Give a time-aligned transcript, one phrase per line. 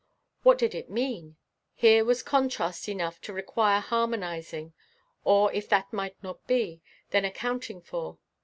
[0.41, 1.35] What did it mean?
[1.75, 4.73] Here was contrast enough to require harmonising,
[5.23, 6.81] or if that might not be,
[7.11, 8.17] then accounting for.